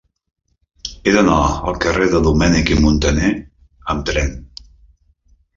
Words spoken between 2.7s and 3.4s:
i Montaner